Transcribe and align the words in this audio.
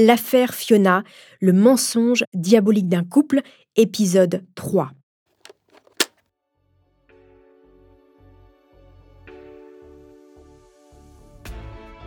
L'affaire 0.00 0.54
Fiona, 0.54 1.02
le 1.40 1.52
mensonge 1.52 2.22
diabolique 2.32 2.88
d'un 2.88 3.02
couple, 3.02 3.40
épisode 3.74 4.44
3. 4.54 4.92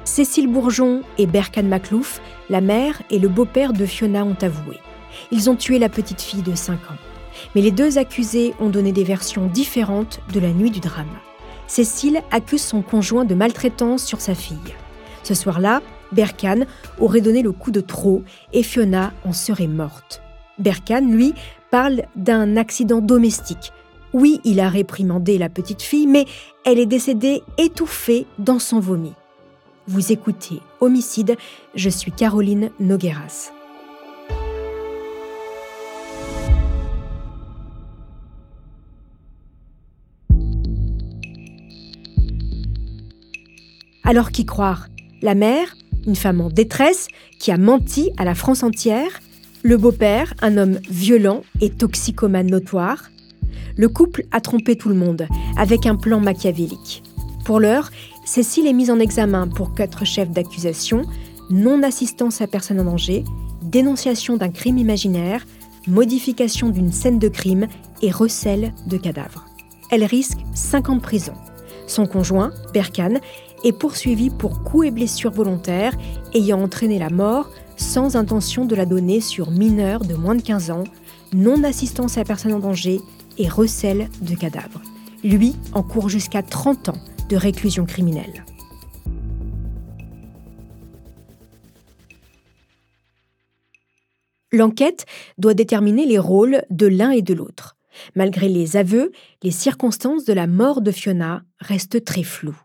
Cécile 0.05 0.47
Bourgeon 0.47 1.01
et 1.17 1.27
Berkan 1.27 1.63
Maclouf, 1.63 2.21
la 2.49 2.61
mère 2.61 3.01
et 3.09 3.19
le 3.19 3.27
beau-père 3.27 3.73
de 3.73 3.85
Fiona, 3.85 4.23
ont 4.23 4.37
avoué. 4.41 4.77
Ils 5.33 5.49
ont 5.49 5.57
tué 5.57 5.77
la 5.77 5.89
petite 5.89 6.21
fille 6.21 6.43
de 6.43 6.55
5 6.55 6.75
ans. 6.75 6.97
Mais 7.55 7.61
les 7.61 7.71
deux 7.71 7.97
accusés 7.97 8.53
ont 8.61 8.69
donné 8.69 8.93
des 8.93 9.03
versions 9.03 9.47
différentes 9.47 10.21
de 10.33 10.39
la 10.39 10.53
nuit 10.53 10.71
du 10.71 10.79
drame. 10.79 11.19
Cécile 11.67 12.21
accuse 12.31 12.63
son 12.63 12.83
conjoint 12.83 13.25
de 13.25 13.35
maltraitance 13.35 14.05
sur 14.05 14.21
sa 14.21 14.33
fille. 14.33 14.57
Ce 15.23 15.33
soir-là, 15.33 15.81
Berkan 16.11 16.65
aurait 16.99 17.21
donné 17.21 17.41
le 17.41 17.51
coup 17.51 17.71
de 17.71 17.81
trop 17.81 18.23
et 18.53 18.63
Fiona 18.63 19.13
en 19.25 19.33
serait 19.33 19.67
morte. 19.67 20.21
Berkan, 20.59 21.01
lui, 21.01 21.33
parle 21.69 22.03
d'un 22.15 22.57
accident 22.57 23.01
domestique. 23.01 23.71
Oui, 24.13 24.41
il 24.43 24.59
a 24.59 24.69
réprimandé 24.69 25.37
la 25.37 25.49
petite 25.49 25.81
fille, 25.81 26.07
mais 26.07 26.25
elle 26.65 26.79
est 26.79 26.85
décédée 26.85 27.41
étouffée 27.57 28.25
dans 28.39 28.59
son 28.59 28.79
vomi. 28.79 29.13
Vous 29.87 30.11
écoutez 30.11 30.59
Homicide, 30.79 31.37
je 31.75 31.89
suis 31.89 32.11
Caroline 32.11 32.71
Nogueras. 32.79 33.51
Alors 44.03 44.31
qui 44.31 44.45
croire? 44.45 44.87
La 45.21 45.35
mère? 45.35 45.73
Une 46.05 46.15
femme 46.15 46.41
en 46.41 46.49
détresse 46.49 47.07
qui 47.39 47.51
a 47.51 47.57
menti 47.57 48.11
à 48.17 48.25
la 48.25 48.35
France 48.35 48.63
entière, 48.63 49.19
le 49.63 49.77
beau-père, 49.77 50.33
un 50.41 50.57
homme 50.57 50.79
violent 50.89 51.43
et 51.59 51.69
toxicomane 51.69 52.47
notoire. 52.47 53.11
Le 53.77 53.87
couple 53.89 54.23
a 54.31 54.41
trompé 54.41 54.75
tout 54.75 54.89
le 54.89 54.95
monde 54.95 55.27
avec 55.57 55.85
un 55.85 55.95
plan 55.95 56.19
machiavélique. 56.19 57.03
Pour 57.45 57.59
l'heure, 57.59 57.91
Cécile 58.25 58.67
est 58.67 58.73
mise 58.73 58.91
en 58.91 58.99
examen 58.99 59.47
pour 59.47 59.73
quatre 59.73 60.05
chefs 60.05 60.31
d'accusation, 60.31 61.03
non-assistance 61.49 62.41
à 62.41 62.47
personne 62.47 62.79
en 62.79 62.85
danger, 62.85 63.23
dénonciation 63.63 64.37
d'un 64.37 64.49
crime 64.49 64.77
imaginaire, 64.77 65.45
modification 65.87 66.69
d'une 66.69 66.91
scène 66.91 67.19
de 67.19 67.27
crime 67.27 67.67
et 68.01 68.11
recel 68.11 68.73
de 68.87 68.97
cadavres. 68.97 69.45
Elle 69.89 70.05
risque 70.05 70.37
5 70.53 70.89
ans 70.89 70.95
de 70.95 71.01
prison. 71.01 71.33
Son 71.87 72.05
conjoint, 72.05 72.51
Berkane, 72.73 73.19
est 73.63 73.71
poursuivi 73.71 74.29
pour 74.29 74.63
coups 74.63 74.87
et 74.87 74.91
blessures 74.91 75.31
volontaires 75.31 75.97
ayant 76.33 76.61
entraîné 76.61 76.99
la 76.99 77.09
mort 77.09 77.49
sans 77.77 78.15
intention 78.15 78.65
de 78.65 78.75
la 78.75 78.85
donner 78.85 79.21
sur 79.21 79.51
mineur 79.51 80.01
de 80.01 80.13
moins 80.13 80.35
de 80.35 80.41
15 80.41 80.71
ans, 80.71 80.83
non-assistance 81.33 82.17
à 82.17 82.23
personne 82.23 82.53
en 82.53 82.59
danger 82.59 83.01
et 83.37 83.47
recel 83.47 84.09
de 84.21 84.35
cadavres. 84.35 84.81
Lui 85.23 85.55
encourt 85.73 86.09
jusqu'à 86.09 86.43
30 86.43 86.89
ans 86.89 87.01
de 87.29 87.35
réclusion 87.35 87.85
criminelle. 87.85 88.45
L'enquête 94.51 95.05
doit 95.37 95.53
déterminer 95.53 96.05
les 96.05 96.19
rôles 96.19 96.63
de 96.69 96.87
l'un 96.87 97.11
et 97.11 97.21
de 97.21 97.33
l'autre. 97.33 97.77
Malgré 98.15 98.49
les 98.49 98.77
aveux, 98.77 99.11
les 99.43 99.51
circonstances 99.51 100.25
de 100.25 100.33
la 100.33 100.47
mort 100.47 100.81
de 100.81 100.91
Fiona 100.91 101.43
restent 101.59 102.03
très 102.03 102.23
floues. 102.23 102.59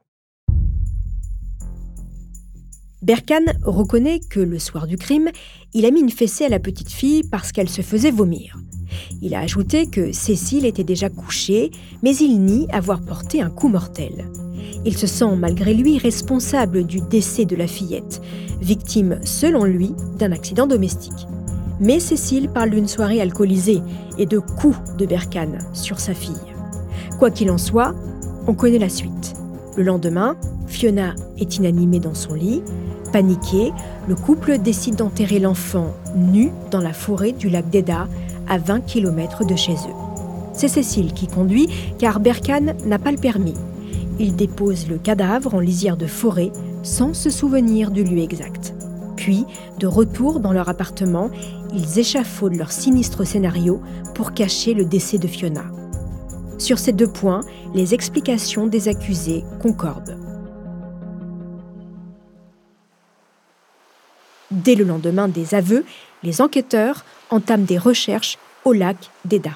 Berkan 3.07 3.45
reconnaît 3.63 4.19
que 4.19 4.41
le 4.41 4.59
soir 4.59 4.89
du 4.89 4.97
crime, 4.97 5.29
il 5.75 5.87
a 5.87 5.93
mis 5.93 6.01
une 6.01 6.11
fessée 6.11 6.45
à 6.45 6.49
la 6.49 6.59
petite 6.59 6.91
fille 6.91 7.23
parce 7.23 7.53
qu'elle 7.53 7.69
se 7.69 7.83
faisait 7.83 8.11
vomir. 8.11 8.59
Il 9.23 9.37
a 9.37 9.39
ajouté 9.39 9.87
que 9.87 10.11
Cécile 10.11 10.67
était 10.67 10.83
déjà 10.83 11.09
couchée, 11.09 11.71
mais 12.03 12.17
il 12.17 12.41
nie 12.41 12.67
avoir 12.73 13.01
porté 13.01 13.41
un 13.41 13.49
coup 13.49 13.69
mortel. 13.69 14.29
Il 14.85 14.97
se 14.97 15.07
sent 15.07 15.37
malgré 15.37 15.73
lui 15.73 15.99
responsable 15.99 16.83
du 16.83 17.01
décès 17.01 17.45
de 17.45 17.55
la 17.55 17.69
fillette, 17.69 18.21
victime 18.61 19.21
selon 19.23 19.63
lui 19.63 19.93
d'un 20.19 20.33
accident 20.33 20.67
domestique. 20.67 21.29
Mais 21.79 22.01
Cécile 22.01 22.49
parle 22.49 22.71
d'une 22.71 22.89
soirée 22.89 23.21
alcoolisée 23.21 23.83
et 24.19 24.27
de 24.27 24.41
coups 24.41 24.79
de 24.99 25.07
Berkane 25.07 25.61
sur 25.75 26.01
sa 26.01 26.13
fille. 26.13 26.35
Quoi 27.21 27.31
qu'il 27.31 27.53
en 27.53 27.59
soit, 27.59 27.95
on 28.49 28.55
connaît 28.55 28.81
la 28.81 28.89
suite. 28.89 29.35
Le 29.77 29.85
lendemain, 29.85 30.37
Fiona 30.67 31.15
est 31.39 31.57
inanimée 31.57 32.01
dans 32.01 32.15
son 32.15 32.35
lit. 32.35 32.63
Paniqué, 33.13 33.73
le 34.09 34.15
couple 34.15 34.59
décide 34.59 34.97
d'enterrer 34.97 35.39
l'enfant 35.39 35.95
nu 36.15 36.51
dans 36.71 36.81
la 36.81 36.93
forêt 36.93 37.33
du 37.33 37.49
lac 37.49 37.69
d'Eda, 37.71 38.09
à 38.49 38.59
20 38.59 38.81
km 38.81 39.45
de 39.45 39.57
chez 39.57 39.75
eux. 39.75 39.95
C'est 40.53 40.69
Cécile 40.69 41.13
qui 41.13 41.27
conduit 41.27 41.69
car 41.99 42.21
Berkane 42.21 42.75
n'a 42.87 42.99
pas 42.99 43.11
le 43.11 43.19
permis. 43.19 43.55
Il 44.19 44.37
dépose 44.37 44.89
le 44.89 44.97
cadavre 44.97 45.55
en 45.55 45.61
lisière 45.61 45.97
de 45.97 46.07
forêt 46.07 46.51
sans 46.83 47.13
se 47.13 47.31
souvenir 47.31 47.91
du 47.91 48.05
lieu 48.05 48.21
exact. 48.21 48.75
Puis, 49.17 49.45
de 49.79 49.87
retour 49.87 50.41
dans 50.41 50.53
leur 50.53 50.69
appartement, 50.69 51.31
ils 51.75 51.99
échafaudent 51.99 52.57
leur 52.57 52.73
sinistre 52.73 53.25
scénario 53.25 53.81
pour 54.15 54.33
cacher 54.33 54.73
le 54.73 54.85
décès 54.85 55.19
de 55.19 55.27
Fiona. 55.27 55.65
Sur 56.59 56.79
ces 56.79 56.93
deux 56.93 57.09
points, 57.09 57.43
les 57.75 57.93
explications 57.93 58.67
des 58.67 58.89
accusés 58.89 59.45
concordent. 59.61 60.17
Dès 64.57 64.75
le 64.75 64.85
lendemain 64.85 65.29
des 65.29 65.55
aveux, 65.55 65.85
les 66.23 66.41
enquêteurs 66.41 67.05
entament 67.29 67.67
des 67.67 67.77
recherches 67.77 68.39
au 68.65 68.73
lac 68.73 68.97
d'Eda. 69.27 69.51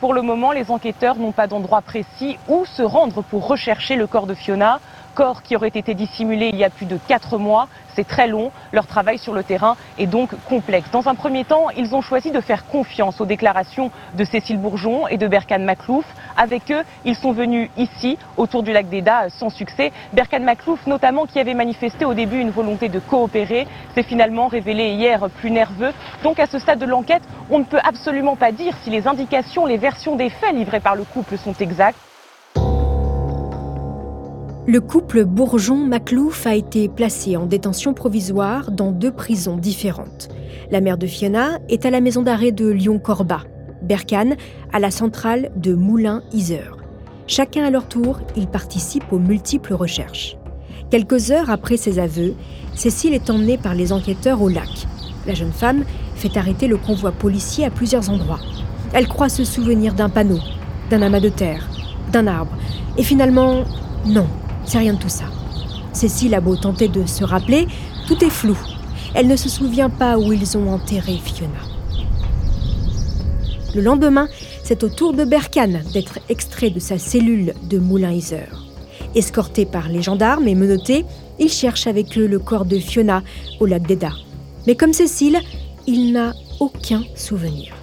Pour 0.00 0.12
le 0.12 0.22
moment, 0.22 0.50
les 0.50 0.72
enquêteurs 0.72 1.16
n'ont 1.16 1.30
pas 1.30 1.46
d'endroit 1.46 1.82
précis 1.82 2.36
où 2.48 2.64
se 2.64 2.82
rendre 2.82 3.22
pour 3.22 3.46
rechercher 3.46 3.94
le 3.94 4.08
corps 4.08 4.26
de 4.26 4.34
Fiona 4.34 4.80
corps 5.14 5.42
qui 5.42 5.56
aurait 5.56 5.68
été 5.68 5.94
dissimulé 5.94 6.50
il 6.52 6.56
y 6.56 6.64
a 6.64 6.70
plus 6.70 6.86
de 6.86 6.98
4 7.08 7.38
mois. 7.38 7.68
C'est 7.94 8.06
très 8.06 8.28
long, 8.28 8.50
leur 8.72 8.86
travail 8.86 9.18
sur 9.18 9.34
le 9.34 9.42
terrain 9.42 9.76
est 9.98 10.06
donc 10.06 10.30
complexe. 10.48 10.90
Dans 10.90 11.08
un 11.08 11.14
premier 11.14 11.44
temps, 11.44 11.70
ils 11.76 11.94
ont 11.94 12.00
choisi 12.00 12.30
de 12.30 12.40
faire 12.40 12.66
confiance 12.66 13.20
aux 13.20 13.26
déclarations 13.26 13.90
de 14.14 14.24
Cécile 14.24 14.58
Bourgeon 14.58 15.08
et 15.08 15.16
de 15.16 15.26
Berkane 15.26 15.64
Maclouf. 15.64 16.04
Avec 16.36 16.70
eux, 16.70 16.82
ils 17.04 17.16
sont 17.16 17.32
venus 17.32 17.68
ici, 17.76 18.16
autour 18.36 18.62
du 18.62 18.72
lac 18.72 18.88
d'Eda, 18.88 19.28
sans 19.28 19.50
succès. 19.50 19.92
Berkane 20.12 20.44
Maclouf, 20.44 20.86
notamment, 20.86 21.26
qui 21.26 21.38
avait 21.40 21.54
manifesté 21.54 22.04
au 22.04 22.14
début 22.14 22.38
une 22.38 22.50
volonté 22.50 22.88
de 22.88 23.00
coopérer, 23.00 23.66
s'est 23.94 24.02
finalement 24.02 24.46
révélé 24.46 24.92
hier 24.92 25.28
plus 25.40 25.50
nerveux. 25.50 25.92
Donc 26.22 26.38
à 26.38 26.46
ce 26.46 26.58
stade 26.58 26.78
de 26.78 26.86
l'enquête, 26.86 27.22
on 27.50 27.58
ne 27.58 27.64
peut 27.64 27.80
absolument 27.82 28.36
pas 28.36 28.52
dire 28.52 28.74
si 28.82 28.90
les 28.90 29.06
indications, 29.06 29.66
les 29.66 29.78
versions 29.78 30.16
des 30.16 30.30
faits 30.30 30.54
livrées 30.54 30.80
par 30.80 30.94
le 30.94 31.04
couple 31.04 31.36
sont 31.36 31.54
exactes. 31.54 31.98
Le 34.70 34.80
couple 34.80 35.24
Bourgeon-Maclouf 35.24 36.46
a 36.46 36.54
été 36.54 36.88
placé 36.88 37.36
en 37.36 37.44
détention 37.44 37.92
provisoire 37.92 38.70
dans 38.70 38.92
deux 38.92 39.10
prisons 39.10 39.56
différentes. 39.56 40.28
La 40.70 40.80
mère 40.80 40.96
de 40.96 41.08
Fiona 41.08 41.58
est 41.68 41.86
à 41.86 41.90
la 41.90 42.00
maison 42.00 42.22
d'arrêt 42.22 42.52
de 42.52 42.68
Lyon-Corba, 42.68 43.40
Berkane 43.82 44.36
à 44.72 44.78
la 44.78 44.92
centrale 44.92 45.50
de 45.56 45.74
Moulins-Isère. 45.74 46.76
Chacun 47.26 47.64
à 47.64 47.70
leur 47.70 47.88
tour, 47.88 48.20
ils 48.36 48.46
participent 48.46 49.12
aux 49.12 49.18
multiples 49.18 49.74
recherches. 49.74 50.36
Quelques 50.88 51.32
heures 51.32 51.50
après 51.50 51.76
ses 51.76 51.98
aveux, 51.98 52.34
Cécile 52.76 53.14
est 53.14 53.28
emmenée 53.28 53.58
par 53.58 53.74
les 53.74 53.92
enquêteurs 53.92 54.40
au 54.40 54.48
lac. 54.48 54.86
La 55.26 55.34
jeune 55.34 55.50
femme 55.50 55.82
fait 56.14 56.36
arrêter 56.36 56.68
le 56.68 56.76
convoi 56.76 57.10
policier 57.10 57.64
à 57.64 57.70
plusieurs 57.70 58.08
endroits. 58.08 58.38
Elle 58.92 59.08
croit 59.08 59.30
se 59.30 59.42
souvenir 59.42 59.94
d'un 59.94 60.10
panneau, 60.10 60.38
d'un 60.90 61.02
amas 61.02 61.18
de 61.18 61.28
terre, 61.28 61.68
d'un 62.12 62.28
arbre. 62.28 62.56
Et 62.98 63.02
finalement, 63.02 63.64
non, 64.06 64.28
c'est 64.64 64.78
rien 64.78 64.94
de 64.94 64.98
tout 64.98 65.08
ça. 65.08 65.24
Cécile 65.92 66.34
a 66.34 66.40
beau 66.40 66.56
tenter 66.56 66.88
de 66.88 67.06
se 67.06 67.24
rappeler, 67.24 67.66
tout 68.06 68.22
est 68.24 68.30
flou. 68.30 68.56
Elle 69.14 69.26
ne 69.26 69.36
se 69.36 69.48
souvient 69.48 69.90
pas 69.90 70.18
où 70.18 70.32
ils 70.32 70.56
ont 70.56 70.72
enterré 70.72 71.18
Fiona. 71.22 71.52
Le 73.74 73.82
lendemain, 73.82 74.28
c'est 74.64 74.82
au 74.84 74.88
tour 74.88 75.12
de 75.12 75.24
Berkane 75.24 75.82
d'être 75.92 76.18
extrait 76.28 76.70
de 76.70 76.80
sa 76.80 76.98
cellule 76.98 77.54
de 77.68 77.78
Moulin-Isère. 77.78 78.64
Escorté 79.14 79.64
par 79.64 79.88
les 79.88 80.02
gendarmes 80.02 80.46
et 80.46 80.54
menotté, 80.54 81.04
il 81.38 81.48
cherche 81.48 81.86
avec 81.86 82.16
eux 82.18 82.26
le 82.26 82.38
corps 82.38 82.64
de 82.64 82.78
Fiona 82.78 83.22
au 83.58 83.66
lac 83.66 83.86
d'Eda. 83.86 84.12
Mais 84.66 84.76
comme 84.76 84.92
Cécile, 84.92 85.40
il 85.86 86.12
n'a 86.12 86.34
aucun 86.60 87.02
souvenir. 87.14 87.74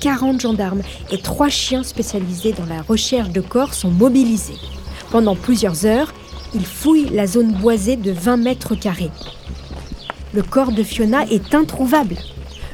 40 0.00 0.40
gendarmes 0.40 0.82
et 1.12 1.18
trois 1.18 1.48
chiens 1.48 1.84
spécialisés 1.84 2.52
dans 2.52 2.66
la 2.66 2.82
recherche 2.82 3.30
de 3.30 3.40
corps 3.40 3.72
sont 3.72 3.90
mobilisés. 3.90 4.58
Pendant 5.12 5.36
plusieurs 5.36 5.84
heures, 5.84 6.14
il 6.54 6.64
fouille 6.64 7.10
la 7.10 7.26
zone 7.26 7.52
boisée 7.52 7.96
de 7.96 8.10
20 8.10 8.38
mètres 8.38 8.74
carrés. 8.74 9.10
Le 10.32 10.42
corps 10.42 10.72
de 10.72 10.82
Fiona 10.82 11.26
est 11.26 11.54
introuvable. 11.54 12.16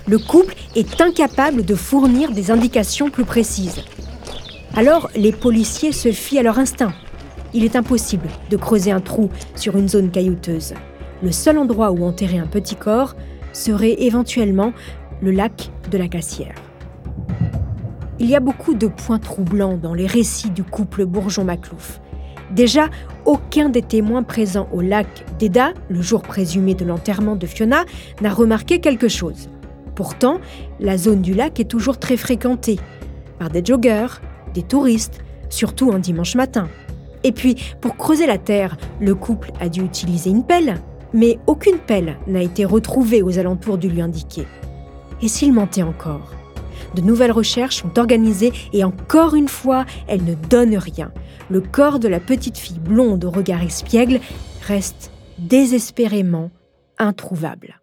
Le 0.06 0.20
couple 0.20 0.54
est 0.76 1.00
incapable 1.00 1.64
de 1.64 1.74
fournir 1.74 2.30
des 2.30 2.52
indications 2.52 3.10
plus 3.10 3.24
précises. 3.24 3.82
Alors, 4.76 5.10
les 5.16 5.32
policiers 5.32 5.90
se 5.90 6.12
fient 6.12 6.38
à 6.38 6.44
leur 6.44 6.60
instinct. 6.60 6.92
Il 7.54 7.64
est 7.64 7.74
impossible 7.74 8.28
de 8.50 8.56
creuser 8.56 8.92
un 8.92 9.00
trou 9.00 9.30
sur 9.56 9.76
une 9.76 9.88
zone 9.88 10.10
caillouteuse. 10.10 10.74
le 11.20 11.32
seul 11.32 11.58
endroit 11.58 11.90
où 11.90 12.04
enterrer 12.04 12.38
un 12.38 12.46
petit 12.46 12.76
corps 12.76 13.16
serait 13.52 13.96
éventuellement 13.98 14.72
le 15.20 15.32
lac 15.32 15.72
de 15.90 15.98
la 15.98 16.06
Cassière. 16.06 16.54
Il 18.20 18.30
y 18.30 18.36
a 18.36 18.40
beaucoup 18.40 18.74
de 18.74 18.86
points 18.86 19.18
troublants 19.18 19.76
dans 19.76 19.94
les 19.94 20.06
récits 20.06 20.50
du 20.50 20.62
couple 20.62 21.04
Bourgeon-Maclouf. 21.04 22.00
Déjà, 22.50 22.88
aucun 23.24 23.68
des 23.68 23.82
témoins 23.82 24.22
présents 24.22 24.68
au 24.72 24.80
lac 24.80 25.06
d'Eda, 25.38 25.72
le 25.88 26.00
jour 26.00 26.22
présumé 26.22 26.74
de 26.74 26.84
l'enterrement 26.84 27.36
de 27.36 27.46
Fiona, 27.46 27.84
n'a 28.20 28.30
remarqué 28.30 28.80
quelque 28.80 29.08
chose. 29.08 29.50
Pourtant, 29.94 30.40
la 30.80 30.96
zone 30.96 31.20
du 31.20 31.34
lac 31.34 31.60
est 31.60 31.68
toujours 31.68 31.98
très 31.98 32.16
fréquentée 32.16 32.78
par 33.38 33.50
des 33.50 33.64
joggeurs, 33.64 34.20
des 34.54 34.62
touristes, 34.62 35.20
surtout 35.50 35.92
un 35.92 35.98
dimanche 35.98 36.34
matin. 36.36 36.68
Et 37.24 37.32
puis, 37.32 37.56
pour 37.80 37.96
creuser 37.96 38.26
la 38.26 38.38
terre, 38.38 38.76
le 39.00 39.14
couple 39.14 39.52
a 39.60 39.68
dû 39.68 39.82
utiliser 39.82 40.30
une 40.30 40.44
pelle, 40.44 40.76
mais 41.12 41.38
aucune 41.46 41.78
pelle 41.78 42.16
n'a 42.26 42.42
été 42.42 42.64
retrouvée 42.64 43.22
aux 43.22 43.38
alentours 43.38 43.78
du 43.78 43.88
lieu 43.88 44.02
indiqué. 44.02 44.46
Et 45.20 45.28
s'il 45.28 45.52
mentait 45.52 45.82
encore? 45.82 46.32
De 46.94 47.02
nouvelles 47.02 47.32
recherches 47.32 47.76
sont 47.76 47.98
organisées 47.98 48.52
et 48.72 48.84
encore 48.84 49.34
une 49.34 49.48
fois, 49.48 49.84
elles 50.06 50.24
ne 50.24 50.34
donnent 50.34 50.78
rien. 50.78 51.12
Le 51.50 51.60
corps 51.60 51.98
de 51.98 52.08
la 52.08 52.20
petite 52.20 52.58
fille 52.58 52.78
blonde 52.78 53.24
au 53.24 53.30
regard 53.30 53.62
espiègle 53.62 54.20
reste 54.66 55.10
désespérément 55.38 56.50
introuvable. 56.98 57.80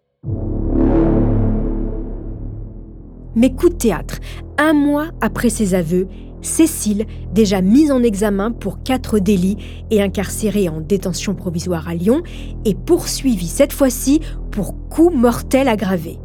Mais 3.34 3.54
coup 3.54 3.68
de 3.68 3.74
théâtre, 3.74 4.18
un 4.56 4.72
mois 4.72 5.08
après 5.20 5.50
ses 5.50 5.74
aveux, 5.74 6.08
Cécile, 6.42 7.06
déjà 7.32 7.60
mise 7.60 7.90
en 7.90 8.04
examen 8.04 8.52
pour 8.52 8.84
quatre 8.84 9.18
délits 9.18 9.56
et 9.90 10.00
incarcérée 10.00 10.68
en 10.68 10.80
détention 10.80 11.34
provisoire 11.34 11.88
à 11.88 11.94
Lyon, 11.94 12.22
est 12.64 12.78
poursuivie 12.78 13.48
cette 13.48 13.72
fois-ci 13.72 14.20
pour 14.52 14.76
coup 14.88 15.10
mortel 15.10 15.66
aggravé. 15.66 16.18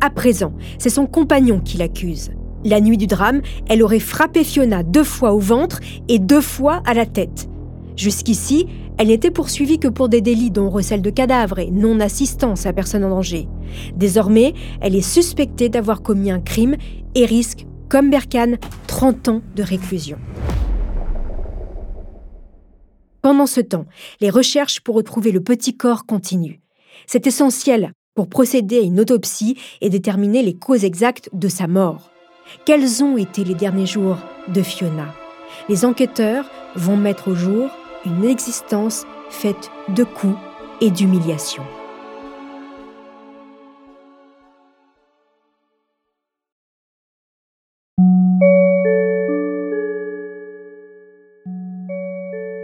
À 0.00 0.08
présent, 0.08 0.54
c'est 0.78 0.88
son 0.88 1.06
compagnon 1.06 1.60
qui 1.60 1.76
l'accuse. 1.76 2.30
La 2.64 2.80
nuit 2.80 2.96
du 2.96 3.06
drame, 3.06 3.40
elle 3.68 3.82
aurait 3.82 4.00
frappé 4.00 4.42
Fiona 4.42 4.82
deux 4.82 5.04
fois 5.04 5.32
au 5.32 5.38
ventre 5.38 5.80
et 6.08 6.18
deux 6.18 6.40
fois 6.40 6.82
à 6.86 6.94
la 6.94 7.06
tête. 7.06 7.48
Jusqu'ici, 7.96 8.66
elle 8.98 9.08
n'était 9.08 9.30
poursuivie 9.30 9.78
que 9.78 9.86
pour 9.86 10.08
des 10.08 10.20
délits 10.20 10.50
dont 10.50 10.70
recel 10.70 11.00
de 11.00 11.10
cadavres 11.10 11.60
et 11.60 11.70
non-assistance 11.70 12.66
à 12.66 12.72
personne 12.72 13.04
en 13.04 13.10
danger. 13.10 13.48
Désormais, 13.94 14.54
elle 14.80 14.96
est 14.96 15.02
suspectée 15.02 15.68
d'avoir 15.68 16.02
commis 16.02 16.32
un 16.32 16.40
crime 16.40 16.76
et 17.14 17.24
risque 17.24 17.64
comme 17.88 18.10
Berkane, 18.10 18.58
30 18.88 19.28
ans 19.28 19.42
de 19.54 19.62
réclusion. 19.62 20.18
Pendant 23.22 23.46
ce 23.46 23.60
temps, 23.60 23.86
les 24.20 24.30
recherches 24.30 24.80
pour 24.80 24.96
retrouver 24.96 25.30
le 25.30 25.40
petit 25.40 25.76
corps 25.76 26.06
continuent. 26.06 26.60
C'est 27.06 27.26
essentiel 27.26 27.92
pour 28.14 28.28
procéder 28.28 28.78
à 28.78 28.82
une 28.82 28.98
autopsie 28.98 29.56
et 29.80 29.90
déterminer 29.90 30.42
les 30.42 30.54
causes 30.54 30.84
exactes 30.84 31.30
de 31.32 31.48
sa 31.48 31.68
mort. 31.68 32.10
Quels 32.64 33.02
ont 33.02 33.16
été 33.16 33.44
les 33.44 33.54
derniers 33.54 33.86
jours 33.86 34.18
de 34.48 34.62
Fiona? 34.62 35.14
Les 35.68 35.84
enquêteurs 35.84 36.44
vont 36.74 36.96
mettre 36.96 37.28
au 37.28 37.34
jour 37.34 37.70
une 38.04 38.24
existence 38.24 39.04
faite 39.30 39.70
de 39.88 40.04
coups 40.04 40.36
et 40.80 40.90
d'humiliations. 40.90 41.64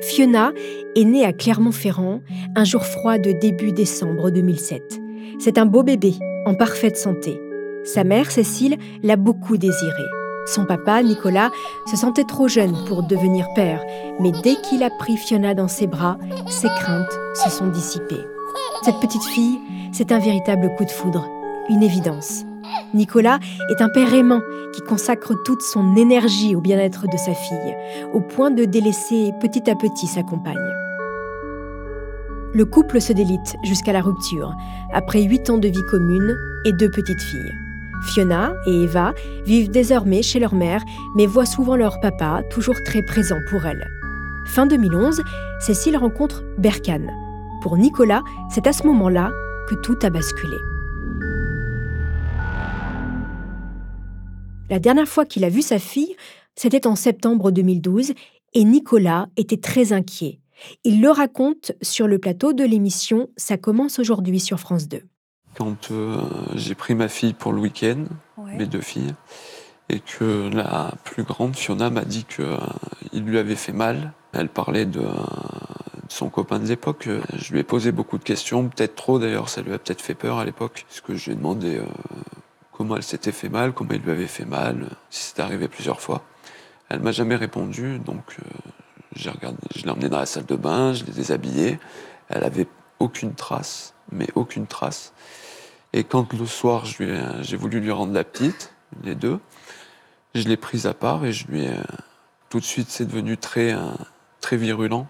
Fiona 0.03 0.53
est 0.95 1.05
née 1.05 1.25
à 1.25 1.33
Clermont-Ferrand 1.33 2.21
un 2.55 2.65
jour 2.65 2.87
froid 2.87 3.19
de 3.19 3.33
début 3.33 3.73
décembre 3.73 4.31
2007. 4.31 5.01
C'est 5.41 5.59
un 5.59 5.67
beau 5.67 5.83
bébé, 5.83 6.15
en 6.47 6.55
parfaite 6.55 6.97
santé. 6.97 7.41
Sa 7.85 8.03
mère, 8.03 8.31
Cécile, 8.31 8.79
l'a 9.03 9.17
beaucoup 9.17 9.59
désiré. 9.59 10.05
Son 10.47 10.65
papa, 10.65 11.03
Nicolas, 11.03 11.51
se 11.91 11.97
sentait 11.97 12.25
trop 12.25 12.49
jeune 12.49 12.75
pour 12.87 13.03
devenir 13.03 13.47
père, 13.55 13.83
mais 14.21 14.33
dès 14.43 14.57
qu'il 14.57 14.83
a 14.83 14.91
pris 14.91 15.17
Fiona 15.17 15.55
dans 15.55 15.69
ses 15.69 15.87
bras, 15.87 16.19
ses 16.49 16.69
craintes 16.69 17.19
se 17.35 17.51
sont 17.51 17.67
dissipées. 17.69 18.25
Cette 18.83 19.01
petite 19.01 19.25
fille, 19.25 19.59
c'est 19.93 20.13
un 20.13 20.19
véritable 20.19 20.75
coup 20.77 20.85
de 20.85 20.91
foudre, 20.91 21.27
une 21.69 21.83
évidence. 21.83 22.45
Nicolas 22.95 23.39
est 23.71 23.83
un 23.83 23.89
père 23.89 24.13
aimant 24.15 24.41
qui 24.73 24.81
consacre 24.83 25.35
toute 25.45 25.63
son 25.63 25.97
énergie 25.97 26.55
au 26.55 26.61
bien-être 26.61 27.07
de 27.07 27.17
sa 27.17 27.35
fille, 27.35 27.77
au 28.13 28.21
point 28.21 28.51
de 28.51 28.65
délaisser 28.65 29.33
petit 29.41 29.71
à 29.71 29.75
petit 29.75 30.07
sa 30.07 30.23
compagne. 30.23 30.57
Le 32.55 32.65
couple 32.65 33.01
se 33.01 33.13
délite 33.13 33.57
jusqu'à 33.65 33.93
la 33.93 34.01
rupture, 34.01 34.55
après 34.93 35.23
huit 35.23 35.51
ans 35.51 35.59
de 35.59 35.69
vie 35.69 35.85
commune 35.91 36.37
et 36.65 36.73
deux 36.73 36.91
petites 36.91 37.21
filles. 37.21 37.64
Fiona 38.03 38.55
et 38.67 38.83
Eva 38.83 39.15
vivent 39.45 39.71
désormais 39.71 40.23
chez 40.23 40.39
leur 40.39 40.55
mère, 40.55 40.83
mais 41.17 41.27
voient 41.27 41.47
souvent 41.47 41.77
leur 41.77 42.01
papa, 42.01 42.43
toujours 42.51 42.83
très 42.85 43.03
présent 43.03 43.39
pour 43.51 43.67
elles. 43.67 43.87
Fin 44.47 44.67
2011, 44.67 45.23
Cécile 45.61 45.97
rencontre 45.97 46.45
Berkane. 46.59 47.11
Pour 47.63 47.77
Nicolas, 47.77 48.23
c'est 48.51 48.67
à 48.67 48.73
ce 48.73 48.87
moment-là 48.87 49.33
que 49.69 49.75
tout 49.77 49.97
a 50.03 50.11
basculé. 50.11 50.57
La 54.71 54.79
dernière 54.79 55.09
fois 55.09 55.25
qu'il 55.25 55.45
a 55.45 55.49
vu 55.49 55.63
sa 55.63 55.79
fille, 55.79 56.17
c'était 56.57 56.87
en 56.87 56.97
septembre 56.97 57.51
2012 57.51 58.13
et 58.55 58.65
Nicolas 58.65 59.29
était 59.37 59.57
très 59.57 59.93
inquiet. 59.93 60.41
Il 60.85 61.01
le 61.01 61.11
raconte 61.11 61.73
sur 61.83 62.07
le 62.07 62.19
plateau 62.19 62.53
de 62.53 62.65
l'émission 62.65 63.29
Ça 63.37 63.57
commence 63.57 63.99
aujourd'hui 63.99 64.41
sur 64.41 64.61
France 64.61 64.89
2. 64.89 65.03
Quand 65.57 65.91
euh, 65.91 66.21
j'ai 66.55 66.75
pris 66.75 66.95
ma 66.95 67.09
fille 67.09 67.33
pour 67.33 67.53
le 67.53 67.61
week-end, 67.61 68.05
mes 68.39 68.67
deux 68.67 68.81
filles, 68.81 69.15
et 69.89 70.01
que 70.01 70.51
la 70.53 70.93
plus 71.05 71.23
grande, 71.23 71.57
Fiona, 71.57 71.91
m'a 71.91 72.05
dit 72.05 72.25
qu'il 72.25 72.45
euh, 72.45 72.59
lui 73.21 73.39
avait 73.39 73.57
fait 73.57 73.73
mal, 73.73 74.13
elle 74.33 74.49
parlait 74.49 74.87
de, 74.87 75.07
son 76.09 76.29
copain 76.29 76.59
de 76.59 76.67
l'époque. 76.67 77.09
Je 77.35 77.53
lui 77.53 77.61
ai 77.61 77.65
posé 77.65 77.93
beaucoup 77.93 78.19
de 78.19 78.25
questions, 78.25 78.69
peut-être 78.69 78.95
trop 78.95 79.19
d'ailleurs, 79.19 79.49
ça 79.49 79.63
lui 79.63 79.73
a 79.73 79.79
peut-être 79.79 80.01
fait 80.01 80.15
peur 80.15 80.39
à 80.39 80.45
l'époque, 80.45 80.85
parce 80.89 81.01
que 81.01 81.15
je 81.15 81.27
lui 81.27 81.33
ai 81.33 81.37
demandé 81.37 81.77
euh, 81.77 81.85
comment 82.73 82.97
elle 82.97 83.03
s'était 83.03 83.33
fait 83.33 83.49
mal, 83.49 83.73
comment 83.73 83.91
il 83.93 84.01
lui 84.01 84.11
avait 84.11 84.27
fait 84.27 84.45
mal, 84.45 84.89
si 85.11 85.25
c'était 85.25 85.43
arrivé 85.43 85.69
plusieurs 85.69 86.01
fois. 86.01 86.23
Elle 86.89 87.01
m'a 87.01 87.13
jamais 87.13 87.37
répondu, 87.37 87.99
donc 87.99 88.37
euh, 88.39 88.71
j'ai 89.17 89.31
regardé, 89.31 89.59
je 89.75 89.85
l'ai 89.85 89.91
emmenée 89.91 90.09
dans 90.09 90.19
la 90.19 90.27
salle 90.27 90.47
de 90.47 90.57
bain, 90.57 90.93
je 90.93 91.05
l'ai 91.05 91.13
déshabillée. 91.13 91.79
Elle 92.29 92.45
avait 92.45 92.69
aucune 92.99 93.35
trace, 93.35 93.95
mais 94.13 94.29
aucune 94.35 94.67
trace. 94.67 95.13
Et 95.97 96.03
quand 96.03 96.33
le 96.33 96.45
soir, 96.45 96.87
j'ai 96.87 97.57
voulu 97.57 97.79
lui 97.79 97.93
rendre 97.93 98.13
la 98.13 98.25
petite, 98.25 98.75
les 99.05 99.15
deux, 99.15 99.39
je 100.35 100.43
l'ai 100.49 100.57
prise 100.57 100.89
à 100.89 100.93
part 100.93 101.25
et 101.25 101.33
je 101.33 101.47
lui 101.47 101.63
ai 101.63 101.71
tout 102.49 102.59
de 102.59 102.65
suite, 102.65 102.91
c'est 102.91 103.05
devenu 103.05 103.37
très, 103.37 103.73
euh, 103.73 103.79
très 104.41 104.57
virulent. 104.57 105.07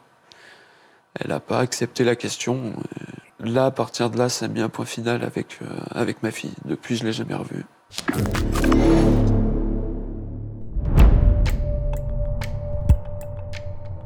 Elle 1.15 1.29
n'a 1.29 1.41
pas 1.41 1.61
accepté 1.61 2.05
la 2.05 2.17
question. 2.17 2.75
Là, 3.41 3.67
à 3.67 3.71
partir 3.71 4.11
de 4.11 4.19
là, 4.19 4.29
ça 4.29 4.45
a 4.45 4.49
mis 4.49 4.61
un 4.61 4.69
point 4.69 4.85
final 4.85 5.25
avec, 5.25 5.59
euh, 5.63 5.67
avec 5.91 6.23
ma 6.23 6.31
fille. 6.31 6.53
Depuis, 6.67 6.97
je 6.97 7.03
ne 7.03 7.09
l'ai 7.09 7.13
jamais 7.15 7.35
revue. 7.35 7.65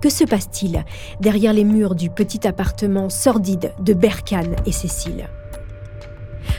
Que 0.00 0.10
se 0.10 0.22
passe-t-il 0.22 0.84
derrière 1.20 1.52
les 1.52 1.64
murs 1.64 1.96
du 1.96 2.08
petit 2.08 2.46
appartement 2.46 3.08
sordide 3.08 3.72
de 3.80 3.94
Berkane 3.94 4.54
et 4.64 4.72
Cécile? 4.72 5.28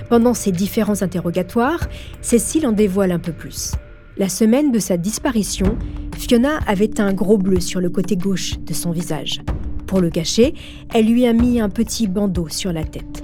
Pendant 0.08 0.34
ces 0.34 0.52
différents 0.52 1.02
interrogatoires, 1.02 1.88
Cécile 2.22 2.68
en 2.68 2.72
dévoile 2.72 3.12
un 3.12 3.20
peu 3.20 3.34
plus. 3.34 3.74
La 4.18 4.30
semaine 4.30 4.72
de 4.72 4.80
sa 4.80 4.98
disparition, 4.98 5.78
Fiona 6.18 6.60
avait 6.68 7.00
un 7.00 7.14
gros 7.14 7.38
bleu 7.38 7.60
sur 7.60 7.80
le 7.80 7.90
côté 7.90 8.16
gauche 8.16 8.60
de 8.60 8.74
son 8.74 8.92
visage. 8.92 9.42
Pour 9.88 10.02
le 10.02 10.10
cacher, 10.10 10.54
elle 10.94 11.08
lui 11.08 11.26
a 11.26 11.34
mis 11.34 11.60
un 11.60 11.70
petit 11.70 12.08
bandeau 12.08 12.48
sur 12.50 12.72
la 12.72 12.84
tête. 12.84 13.24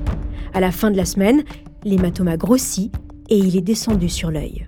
À 0.53 0.60
la 0.60 0.72
fin 0.72 0.91
de 0.91 0.98
la 0.98 1.05
semaine, 1.05 1.44
l'hématome 1.84 2.29
a 2.29 2.38
grossi 2.38 2.91
et 3.29 3.38
il 3.38 3.55
est 3.58 3.62
descendu 3.62 4.10
sur 4.10 4.32
l'œil. 4.32 4.67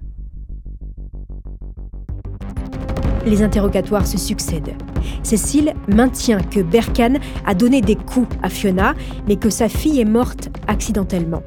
Les 3.25 3.41
interrogatoires 3.41 4.07
se 4.07 4.17
succèdent. 4.17 4.75
Cécile 5.23 5.73
maintient 5.87 6.41
que 6.41 6.61
Berkane 6.61 7.19
a 7.45 7.53
donné 7.53 7.81
des 7.81 7.95
coups 7.95 8.33
à 8.41 8.49
Fiona, 8.49 8.95
mais 9.27 9.35
que 9.35 9.49
sa 9.49 9.67
fille 9.67 9.99
est 9.99 10.05
morte 10.05 10.49
accidentellement. 10.67 11.43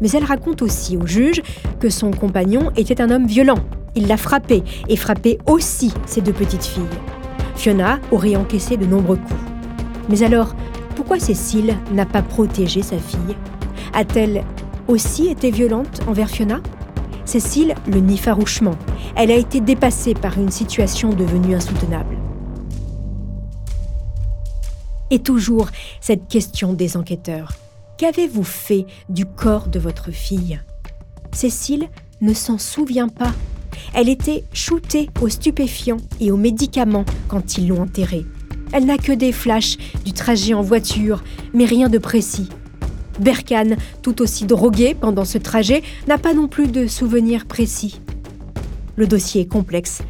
Mais 0.00 0.10
elle 0.10 0.24
raconte 0.24 0.62
aussi 0.62 0.96
au 0.96 1.06
juge 1.06 1.42
que 1.80 1.90
son 1.90 2.10
compagnon 2.10 2.70
était 2.76 3.00
un 3.00 3.10
homme 3.10 3.26
violent. 3.26 3.58
Il 3.94 4.08
l'a 4.08 4.16
frappé 4.16 4.62
et 4.88 4.96
frappé 4.96 5.38
aussi 5.46 5.92
ses 6.06 6.20
deux 6.20 6.32
petites 6.32 6.64
filles. 6.64 6.82
Fiona 7.56 8.00
aurait 8.10 8.36
encaissé 8.36 8.76
de 8.76 8.86
nombreux 8.86 9.16
coups. 9.16 9.40
Mais 10.08 10.22
alors, 10.22 10.54
pourquoi 10.96 11.18
Cécile 11.18 11.76
n'a 11.92 12.06
pas 12.06 12.22
protégé 12.22 12.82
sa 12.82 12.98
fille? 12.98 13.36
A-t-elle 13.92 14.44
aussi 14.88 15.28
été 15.28 15.50
violente 15.50 16.00
envers 16.06 16.28
Fiona? 16.28 16.60
Cécile 17.24 17.74
le 17.86 18.00
nie 18.00 18.18
farouchement. 18.18 18.74
Elle 19.16 19.30
a 19.30 19.36
été 19.36 19.60
dépassée 19.60 20.14
par 20.14 20.38
une 20.38 20.50
situation 20.50 21.10
devenue 21.10 21.54
insoutenable. 21.54 22.16
Et 25.10 25.20
toujours 25.20 25.68
cette 26.00 26.26
question 26.28 26.72
des 26.72 26.96
enquêteurs. 26.96 27.52
Qu'avez-vous 27.96 28.42
fait 28.42 28.86
du 29.08 29.24
corps 29.24 29.68
de 29.68 29.78
votre 29.78 30.10
fille? 30.10 30.60
Cécile 31.32 31.88
ne 32.20 32.34
s'en 32.34 32.58
souvient 32.58 33.08
pas. 33.08 33.32
Elle 33.94 34.08
était 34.08 34.42
shootée 34.52 35.10
aux 35.20 35.28
stupéfiants 35.28 36.00
et 36.18 36.32
aux 36.32 36.36
médicaments 36.36 37.04
quand 37.28 37.56
ils 37.56 37.68
l'ont 37.68 37.82
enterrée. 37.82 38.26
Elle 38.72 38.86
n'a 38.86 38.98
que 38.98 39.12
des 39.12 39.30
flashs 39.30 39.76
du 40.04 40.12
trajet 40.12 40.54
en 40.54 40.62
voiture, 40.62 41.22
mais 41.52 41.66
rien 41.66 41.88
de 41.88 41.98
précis. 41.98 42.48
Berkane, 43.20 43.76
tout 44.02 44.22
aussi 44.22 44.44
drogué 44.44 44.96
pendant 45.00 45.24
ce 45.24 45.38
trajet, 45.38 45.84
n'a 46.08 46.18
pas 46.18 46.34
non 46.34 46.48
plus 46.48 46.66
de 46.66 46.88
souvenirs 46.88 47.46
précis. 47.46 48.00
Le 48.96 49.06
dossier 49.06 49.42
est 49.42 49.48
complexe, 49.48 50.02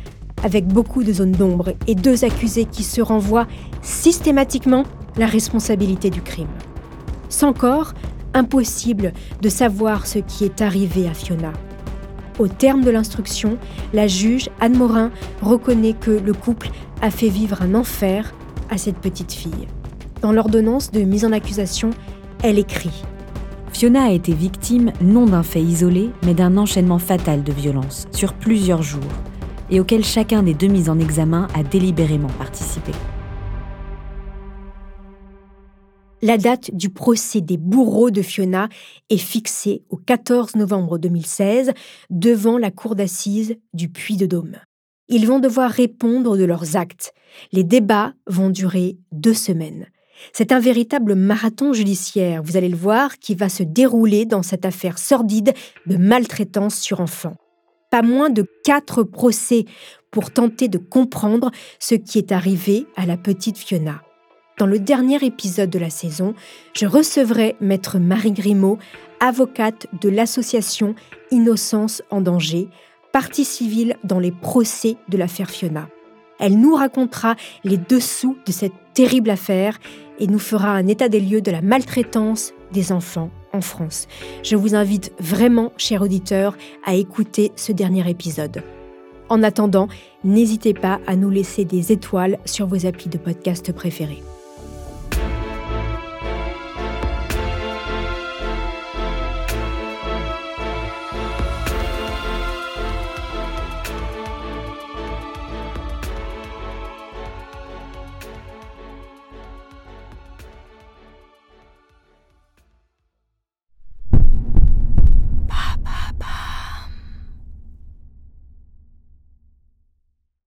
avec 0.43 0.67
beaucoup 0.67 1.05
de 1.05 1.13
zones 1.13 1.33
d'ombre 1.33 1.75
et 1.87 1.95
deux 1.95 2.25
accusés 2.25 2.65
qui 2.65 2.83
se 2.83 3.03
renvoient 3.03 3.47
systématiquement 3.83 4.85
la 5.19 5.27
responsabilité 5.27 6.09
du 6.09 6.23
crime. 6.23 6.49
Sans 7.29 7.53
corps, 7.53 7.95
impossible 8.35 9.13
de 9.41 9.49
savoir 9.49 10.07
ce 10.07 10.19
qui 10.19 10.45
est 10.45 10.61
arrivé 10.61 11.09
à 11.09 11.15
Fiona. 11.15 11.53
Au 12.39 12.49
terme 12.49 12.83
de 12.83 12.91
l'instruction, 12.91 13.59
la 13.93 14.09
juge 14.09 14.51
Anne 14.61 14.77
Morin 14.77 15.11
reconnaît 15.41 15.93
que 15.93 16.11
le 16.11 16.33
couple 16.33 16.71
a 17.01 17.11
fait 17.11 17.29
vivre 17.29 17.63
un 17.63 17.75
enfer 17.75 18.35
à 18.71 18.77
cette 18.77 18.99
petite 18.99 19.33
fille. 19.33 19.69
Dans 20.21 20.33
l'ordonnance 20.33 20.91
de 20.91 21.03
mise 21.03 21.25
en 21.25 21.33
accusation, 21.33 21.91
elle 22.43 22.59
écrit 22.59 23.05
Fiona 23.73 24.05
a 24.05 24.11
été 24.11 24.33
victime 24.33 24.93
non 25.01 25.27
d'un 25.27 25.43
fait 25.43 25.63
isolé, 25.63 26.11
mais 26.25 26.35
d'un 26.35 26.57
enchaînement 26.57 26.99
fatal 26.99 27.43
de 27.43 27.53
violences 27.53 28.07
sur 28.13 28.33
plusieurs 28.33 28.83
jours, 28.83 29.03
et 29.71 29.81
auquel 29.81 30.05
chacun 30.05 30.43
des 30.43 30.55
deux 30.55 30.69
mises 30.69 30.89
en 30.89 30.99
examen 30.99 31.49
a 31.55 31.63
délibérément 31.63 32.31
participé. 32.39 32.93
La 36.25 36.39
date 36.39 36.75
du 36.75 36.89
procès 36.89 37.43
des 37.43 37.59
bourreaux 37.59 38.11
de 38.11 38.23
Fiona 38.23 38.71
est 39.11 39.19
fixée 39.19 39.83
au 39.91 39.99
14 39.99 40.57
novembre 40.57 40.97
2016 40.97 41.73
devant 42.09 42.57
la 42.57 42.71
cour 42.71 42.95
d'assises 42.95 43.57
du 43.75 43.91
Puy-de-Dôme. 43.91 44.57
Ils 45.09 45.27
vont 45.27 45.39
devoir 45.39 45.71
répondre 45.71 46.39
de 46.39 46.45
leurs 46.45 46.77
actes. 46.77 47.13
Les 47.53 47.63
débats 47.63 48.15
vont 48.27 48.49
durer 48.49 48.97
deux 49.13 49.35
semaines. 49.35 49.87
C'est 50.33 50.51
un 50.51 50.61
véritable 50.61 51.15
marathon 51.15 51.75
judiciaire, 51.75 52.43
vous 52.43 52.57
allez 52.57 52.71
le 52.71 52.77
voir, 52.79 53.19
qui 53.19 53.35
va 53.35 53.51
se 53.51 53.63
dérouler 53.63 54.25
dans 54.25 54.43
cette 54.43 54.65
affaire 54.65 54.97
sordide 54.97 55.53
de 55.85 55.99
maltraitance 55.99 56.77
sur 56.77 57.03
enfants. 57.03 57.37
Pas 57.91 58.01
moins 58.01 58.31
de 58.31 58.47
quatre 58.65 59.03
procès 59.03 59.67
pour 60.11 60.31
tenter 60.31 60.69
de 60.69 60.79
comprendre 60.79 61.51
ce 61.79 61.95
qui 61.95 62.17
est 62.17 62.33
arrivé 62.33 62.87
à 62.97 63.05
la 63.05 63.19
petite 63.19 63.59
Fiona. 63.59 64.01
Dans 64.57 64.67
le 64.67 64.79
dernier 64.79 65.25
épisode 65.25 65.71
de 65.71 65.81
la 65.81 65.91
saison, 65.91 66.35
je 66.75 66.87
recevrai 66.87 67.57
maître 67.61 67.99
Marie 67.99 68.31
Grimaud, 68.31 68.79
avocate 69.19 69.89
de 70.01 70.09
l'association 70.09 70.95
Innocence 71.33 72.03
en 72.11 72.21
danger, 72.21 72.69
partie 73.13 73.45
civile 73.45 73.97
dans 74.05 74.21
les 74.21 74.31
procès 74.31 74.97
de 75.09 75.19
l'affaire 75.19 75.51
Fiona. 75.51 75.89
Elle 76.39 76.61
nous 76.61 76.75
racontera 76.75 77.35
les 77.65 77.79
dessous 77.79 78.37
de 78.47 78.53
cette 78.53 78.73
terrible 78.93 79.31
affaire 79.31 79.81
et 80.21 80.29
nous 80.29 80.39
fera 80.39 80.71
un 80.71 80.87
état 80.87 81.09
des 81.09 81.21
lieux 81.21 81.41
de 81.41 81.51
la 81.51 81.61
maltraitance 81.61 82.53
des 82.73 82.93
enfants 82.93 83.31
en 83.53 83.61
France. 83.61 84.07
Je 84.45 84.55
vous 84.55 84.77
invite 84.77 85.13
vraiment, 85.19 85.73
chers 85.77 86.03
auditeurs, 86.03 86.57
à 86.85 86.95
écouter 86.95 87.51
ce 87.57 87.73
dernier 87.73 88.09
épisode. 88.09 88.63
En 89.29 89.43
attendant, 89.43 89.89
n'hésitez 90.23 90.75
pas 90.75 91.01
à 91.09 91.17
nous 91.17 91.31
laisser 91.31 91.65
des 91.65 91.91
étoiles 91.91 92.39
sur 92.45 92.69
vos 92.69 92.87
applis 92.87 93.09
de 93.09 93.19
podcast 93.19 93.73
préférés. 93.73 94.23